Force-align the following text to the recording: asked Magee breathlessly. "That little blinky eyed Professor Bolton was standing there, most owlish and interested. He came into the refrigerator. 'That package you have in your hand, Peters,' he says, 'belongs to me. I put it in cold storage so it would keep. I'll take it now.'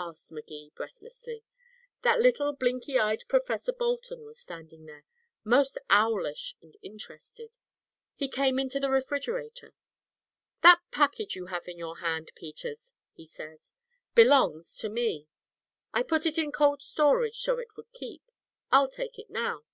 asked 0.00 0.32
Magee 0.32 0.72
breathlessly. 0.74 1.44
"That 2.02 2.18
little 2.18 2.52
blinky 2.52 2.98
eyed 2.98 3.22
Professor 3.28 3.72
Bolton 3.72 4.24
was 4.24 4.40
standing 4.40 4.86
there, 4.86 5.04
most 5.44 5.78
owlish 5.88 6.56
and 6.60 6.76
interested. 6.82 7.56
He 8.16 8.26
came 8.28 8.58
into 8.58 8.80
the 8.80 8.90
refrigerator. 8.90 9.72
'That 10.62 10.80
package 10.90 11.36
you 11.36 11.46
have 11.46 11.68
in 11.68 11.78
your 11.78 11.98
hand, 11.98 12.32
Peters,' 12.34 12.94
he 13.12 13.24
says, 13.24 13.72
'belongs 14.16 14.76
to 14.78 14.88
me. 14.88 15.28
I 15.94 16.02
put 16.02 16.26
it 16.26 16.36
in 16.36 16.50
cold 16.50 16.82
storage 16.82 17.38
so 17.38 17.58
it 17.60 17.76
would 17.76 17.92
keep. 17.92 18.24
I'll 18.72 18.88
take 18.90 19.20
it 19.20 19.30
now.' 19.30 19.64